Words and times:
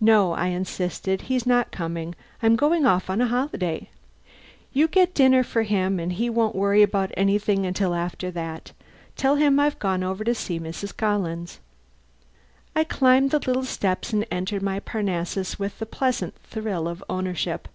"No," 0.00 0.32
I 0.32 0.46
insisted, 0.46 1.20
"he's 1.28 1.44
not 1.44 1.72
coming. 1.72 2.14
I'm 2.42 2.56
going 2.56 2.86
off 2.86 3.10
on 3.10 3.20
a 3.20 3.26
holiday. 3.26 3.90
You 4.72 4.88
get 4.88 5.12
dinner 5.12 5.44
for 5.44 5.62
him 5.62 6.00
and 6.00 6.14
he 6.14 6.30
won't 6.30 6.56
worry 6.56 6.82
about 6.82 7.10
anything 7.18 7.66
until 7.66 7.94
after 7.94 8.30
that. 8.30 8.72
Tell 9.14 9.36
him 9.36 9.60
I've 9.60 9.78
gone 9.78 10.02
over 10.02 10.24
to 10.24 10.34
see 10.34 10.58
Mrs. 10.58 10.96
Collins." 10.96 11.60
I 12.74 12.82
climbed 12.82 13.30
the 13.30 13.40
little 13.40 13.64
steps 13.66 14.10
and 14.14 14.24
entered 14.30 14.62
my 14.62 14.80
Parnassus 14.80 15.58
with 15.58 15.82
a 15.82 15.84
pleasant 15.84 16.34
thrill 16.44 16.88
of 16.88 17.04
ownership. 17.10 17.68